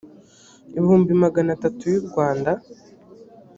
[0.77, 2.51] ibihumbi magana atatu y u rwanda